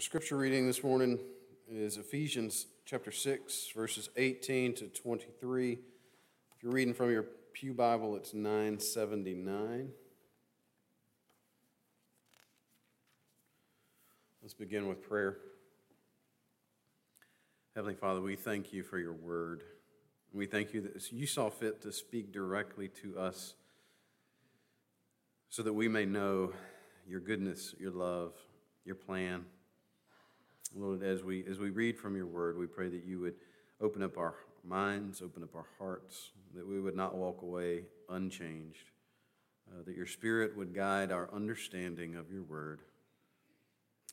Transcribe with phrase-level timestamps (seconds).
[0.00, 1.18] Scripture reading this morning
[1.68, 5.72] is Ephesians chapter 6, verses 18 to 23.
[5.72, 5.78] If
[6.62, 9.90] you're reading from your Pew Bible, it's 979.
[14.40, 15.38] Let's begin with prayer.
[17.74, 19.64] Heavenly Father, we thank you for your word.
[20.32, 23.54] We thank you that you saw fit to speak directly to us
[25.48, 26.52] so that we may know
[27.04, 28.34] your goodness, your love,
[28.84, 29.44] your plan.
[30.74, 33.34] Lord, as we, as we read from your word, we pray that you would
[33.80, 34.34] open up our
[34.64, 38.90] minds, open up our hearts, that we would not walk away unchanged,
[39.70, 42.80] uh, that your spirit would guide our understanding of your word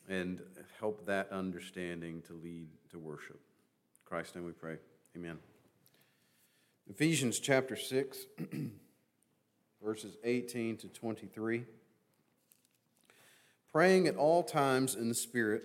[0.08, 0.40] and
[0.78, 3.40] help that understanding to lead to worship.
[3.40, 4.76] In Christ's name we pray.
[5.16, 5.38] Amen.
[6.88, 8.18] Ephesians chapter 6,
[9.82, 11.64] verses 18 to 23.
[13.72, 15.64] Praying at all times in the Spirit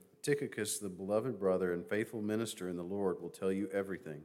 [0.21, 4.21] Tychicus, the beloved brother and faithful minister in the Lord, will tell you everything.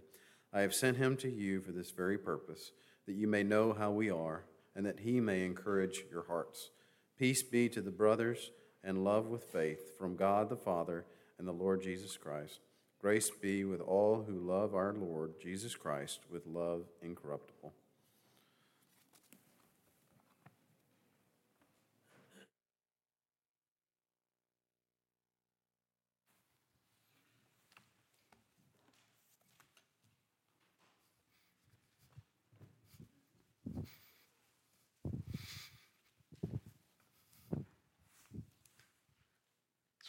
[0.53, 2.73] I have sent him to you for this very purpose,
[3.07, 6.71] that you may know how we are, and that he may encourage your hearts.
[7.19, 8.51] Peace be to the brothers,
[8.85, 11.05] and love with faith from God the Father
[11.39, 12.61] and the Lord Jesus Christ.
[13.01, 17.73] Grace be with all who love our Lord Jesus Christ with love incorruptible.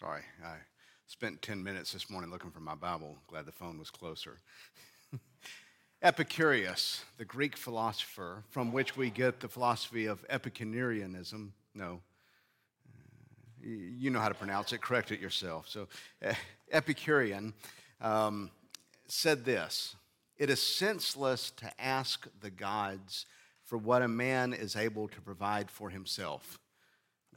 [0.07, 0.55] Sorry, I
[1.07, 3.17] spent 10 minutes this morning looking for my Bible.
[3.27, 4.39] Glad the phone was closer.
[6.01, 11.51] Epicurus, the Greek philosopher from which we get the philosophy of Epicureanism.
[11.75, 11.99] No,
[13.61, 15.67] you know how to pronounce it, correct it yourself.
[15.67, 15.89] So,
[16.71, 17.53] Epicurean
[17.99, 18.49] um,
[19.07, 19.93] said this
[20.37, 23.25] It is senseless to ask the gods
[23.65, 26.59] for what a man is able to provide for himself.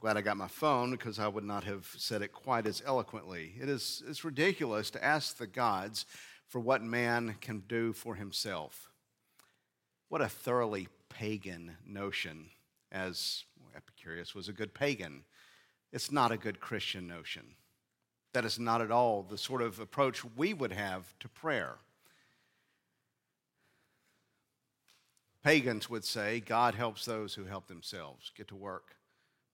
[0.01, 3.53] Glad I got my phone because I would not have said it quite as eloquently.
[3.61, 6.07] It is it's ridiculous to ask the gods
[6.47, 8.89] for what man can do for himself.
[10.09, 12.49] What a thoroughly pagan notion,
[12.91, 13.43] as
[13.75, 15.21] Epicurus was a good pagan.
[15.93, 17.43] It's not a good Christian notion.
[18.33, 21.75] That is not at all the sort of approach we would have to prayer.
[25.43, 28.31] Pagans would say, God helps those who help themselves.
[28.35, 28.95] Get to work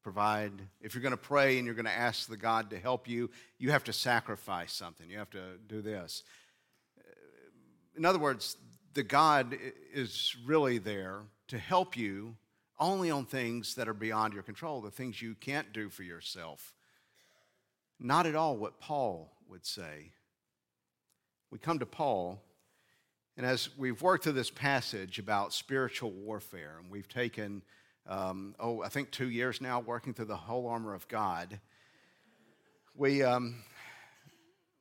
[0.07, 0.53] provide.
[0.79, 3.29] If you're going to pray and you're going to ask the God to help you,
[3.59, 5.09] you have to sacrifice something.
[5.09, 6.23] You have to do this.
[7.97, 8.55] In other words,
[8.93, 9.57] the God
[9.93, 12.37] is really there to help you
[12.79, 16.73] only on things that are beyond your control, the things you can't do for yourself.
[17.99, 20.13] Not at all what Paul would say.
[21.51, 22.41] We come to Paul,
[23.35, 27.61] and as we've worked through this passage about spiritual warfare, and we've taken
[28.07, 31.59] um, oh, I think two years now working through the whole armor of God.
[32.95, 33.63] We, um,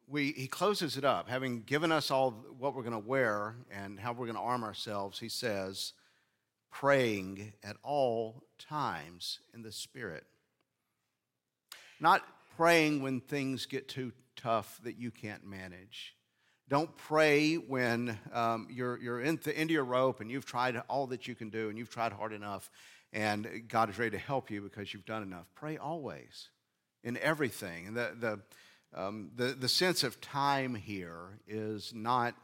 [0.09, 3.99] we, he closes it up, having given us all what we're going to wear and
[3.99, 5.19] how we're going to arm ourselves.
[5.19, 5.93] He says,
[6.71, 10.25] praying at all times in the Spirit.
[11.99, 12.23] Not
[12.57, 16.15] praying when things get too tough that you can't manage.
[16.69, 20.81] Don't pray when um, you're, you're in the end of your rope and you've tried
[20.89, 22.71] all that you can do and you've tried hard enough
[23.13, 25.47] and God is ready to help you because you've done enough.
[25.55, 26.51] Pray always
[27.05, 27.87] in everything.
[27.87, 28.41] And the, the,
[29.01, 32.35] um, the, the sense of time here is not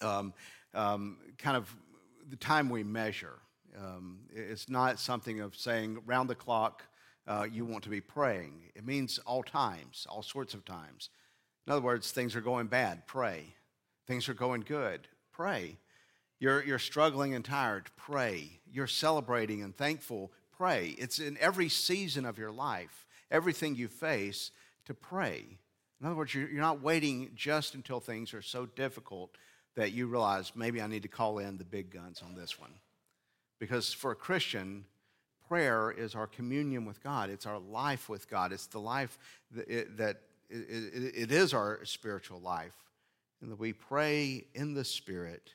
[0.00, 0.34] um,
[0.74, 1.74] um, kind of
[2.28, 3.38] the time we measure.
[3.78, 6.84] Um, it's not something of saying round the clock
[7.26, 8.70] uh, you want to be praying.
[8.74, 11.10] It means all times, all sorts of times.
[11.66, 13.54] In other words, things are going bad, pray.
[14.06, 15.78] Things are going good, pray.
[16.42, 18.58] You're, you're struggling and tired, pray.
[18.68, 20.96] You're celebrating and thankful, pray.
[20.98, 24.50] It's in every season of your life, everything you face,
[24.86, 25.44] to pray.
[26.00, 29.36] In other words, you're, not waiting just until things are so difficult
[29.76, 32.74] that you realize maybe I need to call in the big guns on this one.
[33.60, 34.84] Because for a Christian,
[35.46, 39.16] prayer is our communion with God, it's our life with God, it's the life
[39.52, 40.16] that,
[40.50, 42.74] it is our spiritual life,
[43.40, 45.54] and that we pray in the Spirit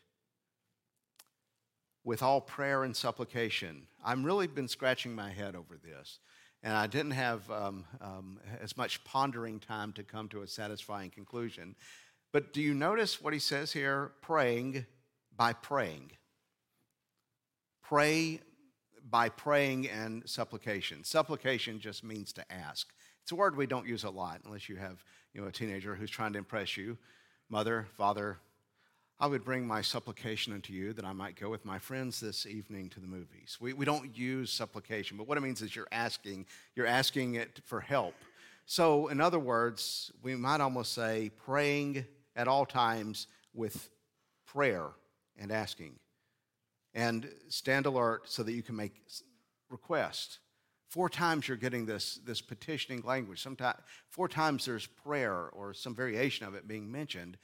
[2.07, 3.85] with all prayer and supplication.
[4.01, 6.19] I'm really been scratching my head over this,
[6.63, 11.09] and I didn't have um, um, as much pondering time to come to a satisfying
[11.09, 11.75] conclusion.
[12.31, 14.13] But do you notice what he says here?
[14.21, 14.85] Praying
[15.35, 16.11] by praying.
[17.83, 18.39] Pray
[19.09, 21.03] by praying and supplication.
[21.03, 22.87] Supplication just means to ask.
[23.21, 25.03] It's a word we don't use a lot unless you have
[25.33, 26.97] you know, a teenager who's trying to impress you.
[27.49, 28.37] Mother, father,
[29.19, 32.45] I would bring my supplication unto you that I might go with my friends this
[32.45, 33.57] evening to the movies.
[33.59, 37.59] We, we don't use supplication, but what it means is you're asking, you're asking it
[37.65, 38.13] for help.
[38.67, 42.05] So, in other words, we might almost say praying
[42.35, 43.25] at all times
[43.55, 43.89] with
[44.45, 44.89] prayer
[45.35, 45.95] and asking
[46.93, 49.01] and stand alert so that you can make
[49.71, 50.37] requests.
[50.89, 53.41] Four times you're getting this, this petitioning language.
[53.41, 53.79] Sometimes,
[54.09, 57.37] four times there's prayer or some variation of it being mentioned.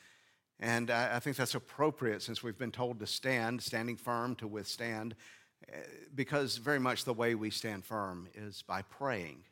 [0.60, 4.48] And I, I think that's appropriate since we've been told to stand, standing firm to
[4.48, 5.16] withstand,
[5.72, 5.78] eh,
[6.16, 9.44] because very much the way we stand firm is by praying,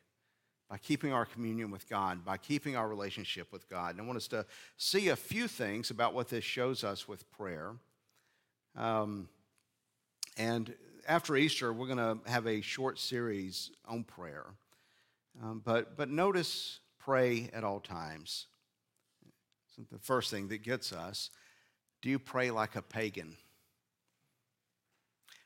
[0.70, 3.92] by keeping our communion with God, by keeping our relationship with God.
[3.92, 4.46] And I want us to
[4.76, 7.72] see a few things about what this shows us with prayer.
[8.76, 9.28] Um,
[10.36, 10.74] and
[11.06, 14.46] after Easter, we're going to have a short series on prayer.
[15.42, 18.46] Um, but, but notice pray at all times.
[19.90, 21.30] The first thing that gets us
[22.00, 23.36] do you pray like a pagan?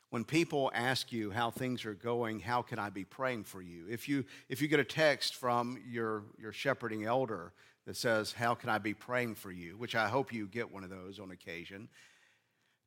[0.09, 3.85] When people ask you how things are going, how can I be praying for you?
[3.89, 7.51] If you, if you get a text from your, your shepherding elder
[7.85, 9.77] that says, How can I be praying for you?
[9.77, 11.89] which I hope you get one of those on occasion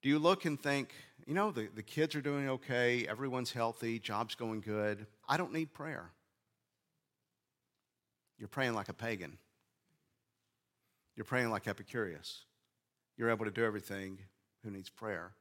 [0.02, 0.94] do you look and think,
[1.26, 5.06] you know, the, the kids are doing okay, everyone's healthy, job's going good.
[5.28, 6.10] I don't need prayer.
[8.38, 9.36] You're praying like a pagan.
[11.16, 12.44] You're praying like Epicurus.
[13.16, 14.18] You're able to do everything.
[14.64, 15.32] Who needs prayer?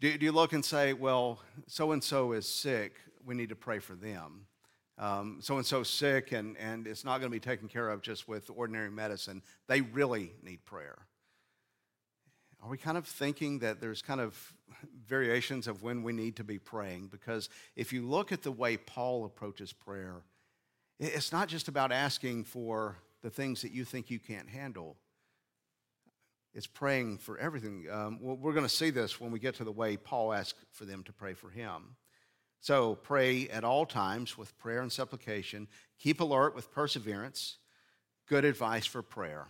[0.00, 3.56] Do, do you look and say, well, so and so is sick, we need to
[3.56, 4.46] pray for them?
[5.40, 8.28] So and so sick, and, and it's not going to be taken care of just
[8.28, 9.42] with ordinary medicine.
[9.66, 11.06] They really need prayer.
[12.62, 14.54] Are we kind of thinking that there's kind of
[15.06, 17.08] variations of when we need to be praying?
[17.08, 20.22] Because if you look at the way Paul approaches prayer,
[20.98, 24.96] it's not just about asking for the things that you think you can't handle.
[26.54, 27.86] It's praying for everything.
[27.90, 30.84] Um, we're going to see this when we get to the way Paul asked for
[30.84, 31.96] them to pray for him.
[32.60, 35.66] So pray at all times with prayer and supplication.
[35.98, 37.56] Keep alert with perseverance.
[38.28, 39.48] Good advice for prayer.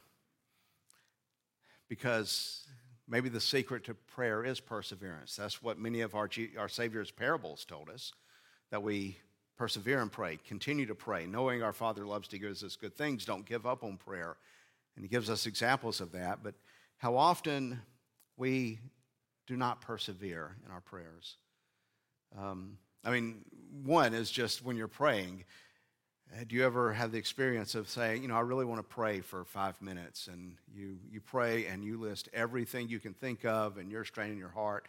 [1.86, 2.64] Because
[3.06, 5.36] Maybe the secret to prayer is perseverance.
[5.36, 6.28] That's what many of our,
[6.58, 8.12] our Savior's parables told us
[8.70, 9.18] that we
[9.56, 13.24] persevere and pray, continue to pray, knowing our Father loves to give us good things.
[13.24, 14.36] Don't give up on prayer.
[14.96, 16.42] And He gives us examples of that.
[16.42, 16.54] But
[16.98, 17.80] how often
[18.36, 18.78] we
[19.46, 21.36] do not persevere in our prayers.
[22.38, 23.44] Um, I mean,
[23.84, 25.44] one is just when you're praying,
[26.48, 29.20] do you ever have the experience of saying, you know, I really want to pray
[29.20, 33.76] for five minutes, and you, you pray and you list everything you can think of,
[33.76, 34.88] and you're straining your heart?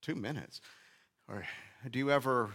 [0.00, 0.60] Two minutes.
[1.28, 1.44] Or
[1.90, 2.50] do you ever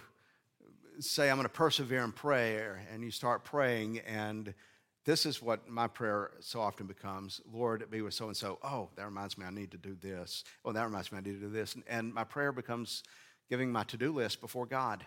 [1.00, 4.54] say, I'm going to persevere in prayer, and you start praying, and
[5.06, 8.58] this is what my prayer so often becomes Lord, be with so and so.
[8.64, 10.44] Oh, that reminds me I need to do this.
[10.66, 11.76] Oh, that reminds me I need to do this.
[11.88, 13.04] And my prayer becomes
[13.48, 15.06] giving my to do list before God.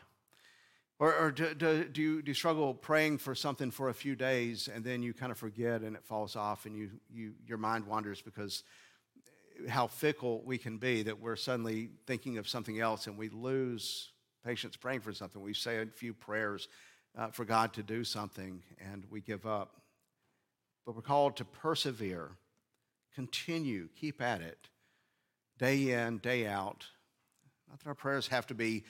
[1.00, 4.16] Or, or do, do, do, you, do you struggle praying for something for a few
[4.16, 7.58] days and then you kind of forget and it falls off and you, you, your
[7.58, 8.64] mind wanders because
[9.68, 14.10] how fickle we can be that we're suddenly thinking of something else and we lose
[14.44, 15.40] patience praying for something.
[15.40, 16.68] We say a few prayers
[17.16, 19.76] uh, for God to do something and we give up.
[20.86, 22.30] But we're called to persevere,
[23.14, 24.68] continue, keep at it,
[25.58, 26.86] day in, day out.
[27.68, 28.84] Not that our prayers have to be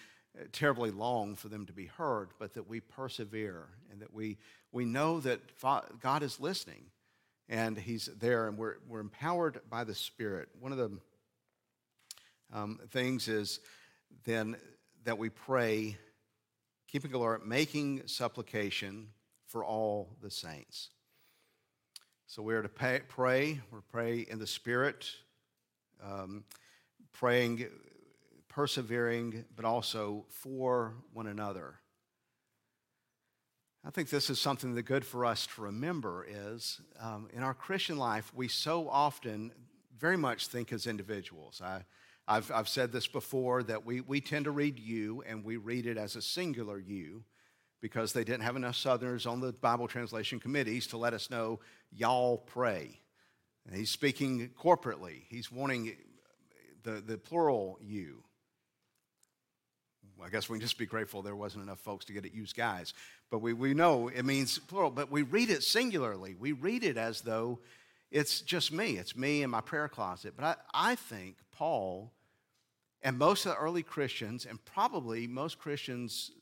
[0.52, 4.38] terribly long for them to be heard, but that we persevere and that we,
[4.73, 5.40] we know that
[6.00, 6.85] God is listening
[7.49, 10.49] and He's there and we're, we're empowered by the Spirit.
[10.61, 10.90] One of the
[12.52, 13.61] um, things is
[14.25, 14.57] then
[15.05, 15.97] that we pray,
[16.87, 19.09] keeping alert, making supplication
[19.47, 20.90] for all the saints.
[22.26, 25.11] So we are to pay, pray, we're pray in the Spirit,
[26.05, 26.45] um,
[27.12, 27.67] praying
[28.49, 31.76] persevering, but also for one another.
[33.85, 37.55] I think this is something that good for us to remember is um, in our
[37.55, 39.52] Christian life, we so often
[39.97, 41.62] very much think as individuals.
[41.64, 41.85] I,
[42.37, 45.87] have I've said this before that we, we tend to read you and we read
[45.87, 47.25] it as a singular you.
[47.80, 51.61] because they didn't have enough Southerners on the Bible translation committees to let us know,
[51.92, 53.00] y'all pray.
[53.66, 55.23] And he's speaking corporately.
[55.28, 55.94] He's wanting
[56.82, 58.23] the, the plural you.
[60.25, 62.56] I guess we can just be grateful there wasn't enough folks to get it used
[62.56, 62.92] guys.
[63.30, 66.35] But we, we know it means plural, but we read it singularly.
[66.35, 67.61] We read it as though
[68.11, 68.97] it's just me.
[68.97, 70.35] It's me in my prayer closet.
[70.37, 72.12] But I, I think Paul
[73.02, 76.33] and most of the early Christians, and probably most Christians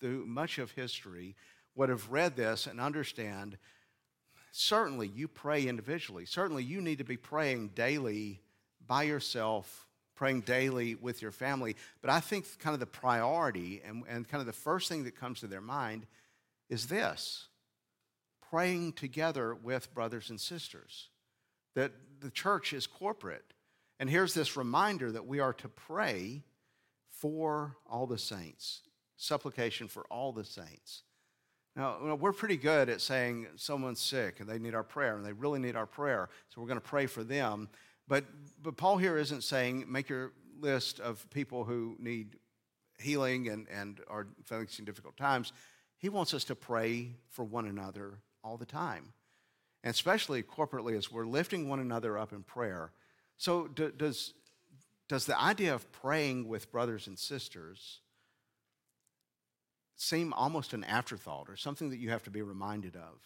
[0.00, 1.36] through much of history,
[1.74, 3.58] would have read this and understand
[4.52, 6.26] certainly you pray individually.
[6.26, 8.40] Certainly you need to be praying daily
[8.86, 9.86] by yourself,
[10.16, 11.76] praying daily with your family.
[12.00, 15.16] But I think kind of the priority and, and kind of the first thing that
[15.16, 16.06] comes to their mind
[16.68, 17.46] is this
[18.50, 21.08] praying together with brothers and sisters.
[21.74, 23.44] That the church is corporate.
[24.00, 26.42] And here's this reminder that we are to pray
[27.10, 28.80] for all the saints,
[29.18, 31.02] supplication for all the saints.
[31.76, 35.34] Now, we're pretty good at saying someone's sick and they need our prayer and they
[35.34, 37.68] really need our prayer, so we're going to pray for them.
[38.08, 38.24] But,
[38.62, 42.36] but Paul here isn't saying make your list of people who need
[42.98, 45.52] healing and, and are facing difficult times.
[45.98, 49.12] He wants us to pray for one another all the time,
[49.84, 52.92] and especially corporately as we're lifting one another up in prayer.
[53.40, 54.34] So, do, does,
[55.08, 58.00] does the idea of praying with brothers and sisters
[59.96, 63.18] seem almost an afterthought or something that you have to be reminded of?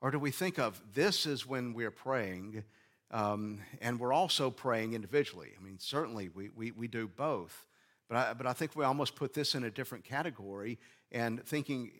[0.00, 2.62] Or do we think of this is when we're praying,
[3.10, 5.50] um, and we're also praying individually?
[5.58, 7.66] I mean, certainly we, we, we do both.
[8.08, 10.78] But I, but I think we almost put this in a different category
[11.10, 11.90] and thinking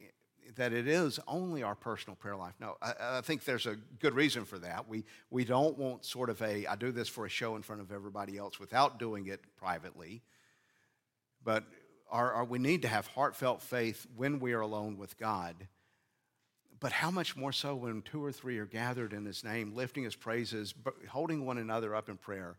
[0.57, 2.55] that it is only our personal prayer life.
[2.61, 4.89] No, I, I, think there's a good reason for that.
[4.89, 7.81] We, we don't want sort of a, I do this for a show in front
[7.81, 10.23] of everybody else without doing it privately.
[11.45, 11.65] But
[12.11, 15.69] our, our, we need to have heartfelt faith when we are alone with God.
[16.81, 20.05] But how much more so when two or three are gathered in His name, lifting
[20.05, 20.75] His praises,
[21.09, 22.57] holding one another up in prayer?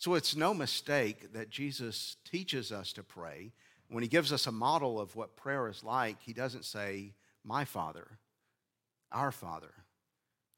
[0.00, 3.52] So it's no mistake that Jesus teaches us to pray.
[3.90, 7.12] When he gives us a model of what prayer is like, he doesn't say,
[7.44, 8.18] My Father,
[9.12, 9.72] our Father.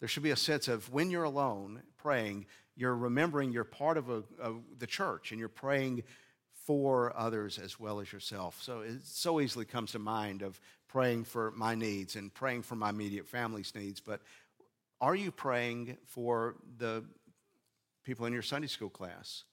[0.01, 4.11] There should be a sense of when you're alone praying, you're remembering you're part of,
[4.11, 6.03] a, of the church and you're praying
[6.67, 8.61] for others as well as yourself.
[8.63, 12.77] So it so easily comes to mind of praying for my needs and praying for
[12.77, 14.01] my immediate family's needs.
[14.01, 14.21] But
[15.01, 17.05] are you praying for the
[18.05, 19.45] people in your Sunday school class?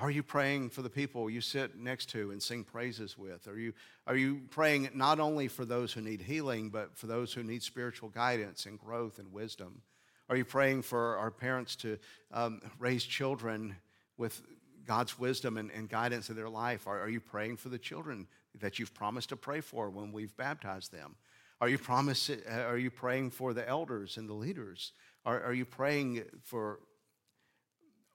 [0.00, 3.46] Are you praying for the people you sit next to and sing praises with?
[3.46, 3.74] Are you,
[4.06, 7.62] are you praying not only for those who need healing, but for those who need
[7.62, 9.82] spiritual guidance and growth and wisdom?
[10.30, 11.98] Are you praying for our parents to
[12.32, 13.76] um, raise children
[14.16, 14.40] with
[14.86, 16.86] God's wisdom and, and guidance in their life?
[16.86, 18.26] Are, are you praying for the children
[18.58, 21.16] that you've promised to pray for when we've baptized them?
[21.60, 24.92] Are you, promise, are you praying for the elders and the leaders?
[25.26, 26.80] Are, are you praying for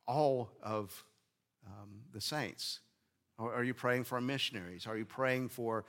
[0.08, 1.06] all of
[1.68, 2.80] um, the saints?
[3.38, 4.88] Are you praying for our missionaries?
[4.88, 5.86] Are you praying for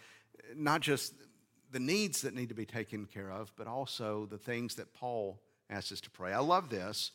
[0.54, 1.14] not just
[1.70, 5.40] the needs that need to be taken care of, but also the things that Paul
[5.70, 6.32] asks us to pray?
[6.32, 7.12] I love this.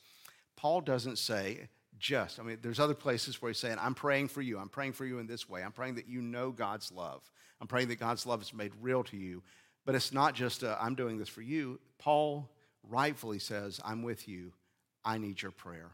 [0.56, 1.68] Paul doesn't say,
[2.00, 2.40] just.
[2.40, 4.58] I mean, there's other places where he's saying, I'm praying for you.
[4.58, 5.64] I'm praying for you in this way.
[5.64, 7.30] I'm praying that you know God's love.
[7.60, 9.44] I'm praying that God's love is made real to you.
[9.86, 11.80] But it's not just, i I'm doing this for you.
[12.00, 12.50] Paul
[12.88, 14.54] rightfully says, I'm with you.
[15.04, 15.92] I need your prayer.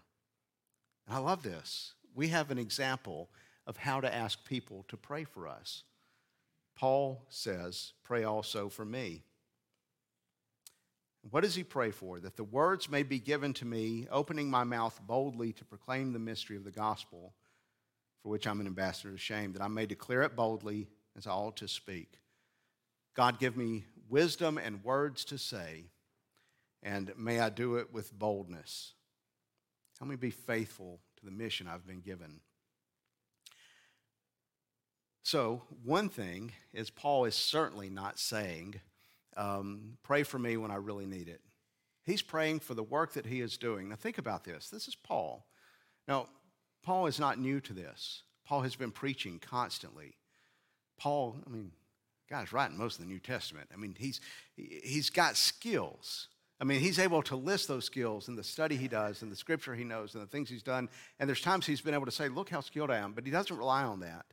[1.07, 1.93] And I love this.
[2.17, 3.29] We have an example
[3.67, 5.83] of how to ask people to pray for us.
[6.75, 9.21] Paul says, Pray also for me.
[11.29, 12.19] What does he pray for?
[12.19, 16.17] That the words may be given to me, opening my mouth boldly to proclaim the
[16.17, 17.33] mystery of the gospel,
[18.23, 21.31] for which I'm an ambassador of shame, that I may declare it boldly as I
[21.31, 22.17] ought to speak.
[23.13, 25.91] God, give me wisdom and words to say,
[26.81, 28.93] and may I do it with boldness.
[29.99, 32.39] Help me be faithful the mission I've been given.
[35.23, 38.79] So, one thing is, Paul is certainly not saying,
[39.35, 41.41] um, pray for me when I really need it.
[42.05, 43.89] He's praying for the work that he is doing.
[43.89, 44.69] Now, think about this.
[44.69, 45.45] This is Paul.
[46.07, 46.29] Now,
[46.81, 48.23] Paul is not new to this.
[48.45, 50.15] Paul has been preaching constantly.
[50.97, 51.73] Paul, I mean,
[52.29, 53.67] guy's writing most of the New Testament.
[53.73, 54.21] I mean, he's,
[54.55, 56.29] he's got skills.
[56.59, 59.35] I mean, he's able to list those skills and the study he does and the
[59.35, 60.89] scripture he knows and the things he's done.
[61.19, 63.31] And there's times he's been able to say, Look how skilled I am, but he
[63.31, 64.25] doesn't rely on that.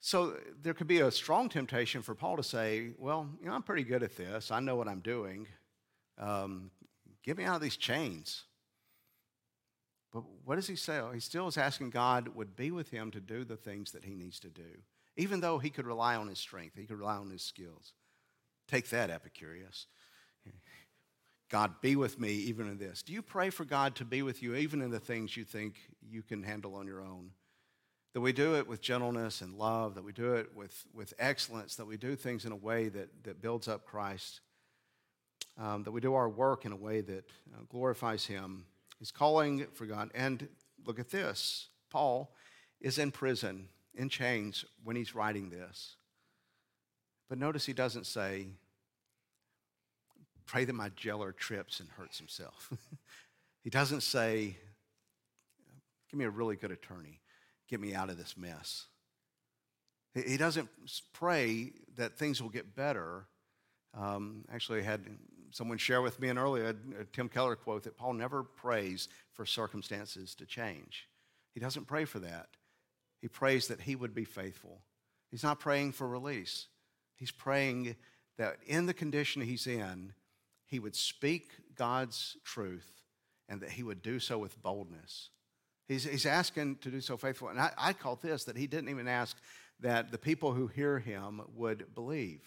[0.00, 3.62] So there could be a strong temptation for Paul to say, Well, you know, I'm
[3.62, 4.50] pretty good at this.
[4.50, 5.46] I know what I'm doing.
[6.18, 6.70] Um,
[7.22, 8.44] get me out of these chains.
[10.12, 11.00] But what does he say?
[11.12, 14.14] He still is asking God would be with him to do the things that he
[14.14, 14.82] needs to do.
[15.16, 17.94] even though he could rely on his strength, he could rely on his skills.
[18.68, 19.86] Take that, Epicurus.
[21.50, 23.02] God, be with me even in this.
[23.02, 25.76] Do you pray for God to be with you even in the things you think
[26.02, 27.30] you can handle on your own?
[28.12, 31.76] That we do it with gentleness and love, that we do it with, with excellence,
[31.76, 34.40] that we do things in a way that, that builds up Christ,
[35.58, 38.66] um, that we do our work in a way that uh, glorifies Him.
[38.98, 40.10] He's calling for God.
[40.14, 40.48] And
[40.86, 42.34] look at this Paul
[42.80, 45.96] is in prison, in chains, when he's writing this.
[47.28, 48.48] But notice he doesn't say,
[50.46, 52.72] pray that my jailer trips and hurts himself.
[53.64, 54.56] he doesn't say,
[56.10, 57.20] give me a really good attorney,
[57.68, 58.86] get me out of this mess.
[60.14, 60.68] He doesn't
[61.12, 63.26] pray that things will get better.
[63.98, 65.00] Um, actually, I had
[65.50, 66.74] someone share with me an earlier
[67.12, 71.08] Tim Keller quote that Paul never prays for circumstances to change.
[71.52, 72.48] He doesn't pray for that.
[73.20, 74.82] He prays that he would be faithful.
[75.30, 76.66] He's not praying for release.
[77.16, 77.96] He's praying
[78.38, 80.12] that in the condition he's in,
[80.74, 83.00] he would speak God's truth
[83.48, 85.30] and that he would do so with boldness.
[85.86, 87.46] He's, he's asking to do so faithful.
[87.46, 89.36] And I, I call this that he didn't even ask
[89.78, 92.40] that the people who hear him would believe.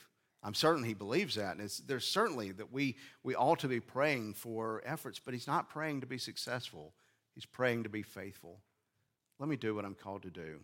[0.44, 1.56] I'm certain he believes that.
[1.56, 5.70] And there's certainly that we, we ought to be praying for efforts, but he's not
[5.70, 6.94] praying to be successful.
[7.34, 8.60] He's praying to be faithful.
[9.40, 10.60] Let me do what I'm called to do.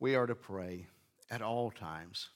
[0.00, 0.88] We are to pray
[1.30, 2.30] at all times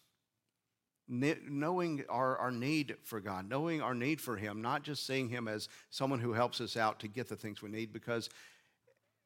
[1.09, 5.49] knowing our, our need for God, knowing our need for Him, not just seeing Him
[5.49, 8.31] as someone who helps us out to get the things we need, because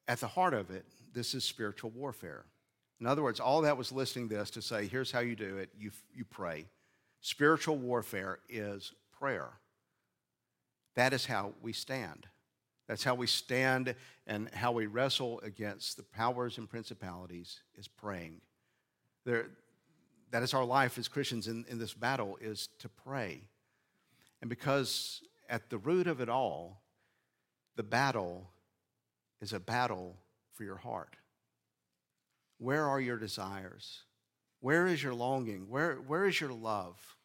[0.07, 2.45] at the heart of it, this is spiritual warfare.
[3.01, 5.71] In other words, all that was listing this to say, here's how you do it
[5.79, 6.67] you, you pray.
[7.21, 9.51] Spiritual warfare is prayer.
[10.97, 12.27] That is how we stand.
[12.89, 13.95] That's how we stand
[14.27, 18.41] and how we wrestle against the powers and principalities is praying.
[19.25, 19.49] There,
[20.31, 23.43] that is our life as Christians in, in this battle is to pray.
[24.41, 26.83] And because at the root of it all,
[27.77, 28.51] the battle
[29.41, 30.17] is a battle
[30.53, 31.17] for your heart.
[32.59, 34.03] Where are your desires?
[34.61, 35.69] Where is your longing?
[35.69, 37.17] Where, where is your love?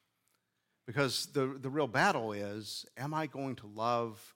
[0.86, 4.34] Because the, the real battle is am I going to love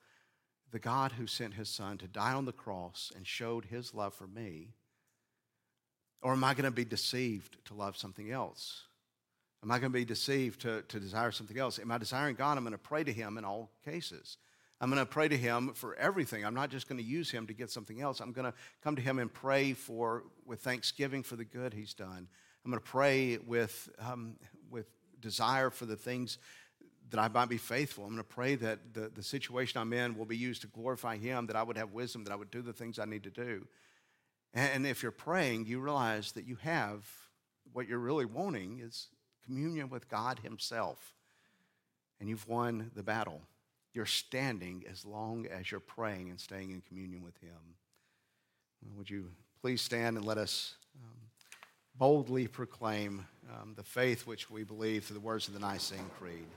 [0.72, 4.13] the God who sent his son to die on the cross and showed his love
[4.13, 4.74] for me?
[6.21, 8.84] Or am I going to be deceived to love something else?
[9.63, 11.80] Am I going to be deceived to, to desire something else?
[11.80, 12.58] Am I desiring God?
[12.58, 14.38] I'm going to pray to Him in all cases.
[14.80, 16.45] I'm going to pray to Him for everything.
[16.45, 18.19] I'm not just going to use Him to get something else.
[18.19, 18.53] I'm going to
[18.84, 22.27] come to Him and pray for, with thanksgiving for the good He's done.
[22.63, 24.36] I'm going to pray with, um,
[24.69, 24.88] with
[25.19, 26.38] desire for the things
[27.10, 28.03] that I might be faithful.
[28.03, 31.17] I'm going to pray that the, the situation I'm in will be used to glorify
[31.17, 33.32] Him, that I would have wisdom, that I would do the things I need to
[33.32, 33.65] do.
[34.54, 37.06] And if you're praying, you realize that you have
[37.74, 39.08] what you're really wanting is
[39.46, 41.14] communion with God Himself.
[42.20, 43.42] And you've won the battle.
[43.94, 47.76] You're standing as long as you're praying and staying in communion with Him.
[48.96, 49.32] Would you
[49.62, 51.18] please stand and let us um,
[51.96, 56.48] boldly proclaim um, the faith which we believe through the words of the Nicene Creed?